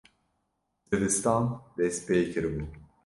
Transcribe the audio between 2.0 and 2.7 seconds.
pê kiribû